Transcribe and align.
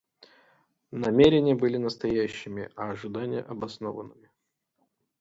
Намерения 0.89 1.53
были 1.53 1.77
настоящими, 1.77 2.71
а 2.75 2.89
ожидания 2.89 3.41
обоснованными. 3.41 4.31